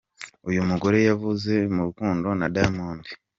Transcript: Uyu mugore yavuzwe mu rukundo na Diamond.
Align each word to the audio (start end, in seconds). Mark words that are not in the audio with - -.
Uyu 0.49 0.61
mugore 0.69 0.97
yavuzwe 1.07 1.55
mu 1.73 1.81
rukundo 1.87 2.27
na 2.39 2.47
Diamond. 2.53 3.03